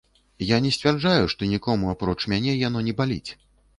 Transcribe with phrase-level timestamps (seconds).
[0.51, 3.27] Я не сцвярджаю, што нікому, апроч мяне, яно не баліць.